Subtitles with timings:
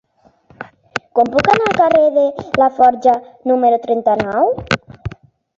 [1.19, 2.23] Com puc anar al carrer de
[2.63, 3.13] Laforja
[3.53, 4.51] número trenta-nou?